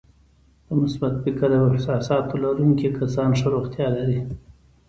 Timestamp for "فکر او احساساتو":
1.23-2.35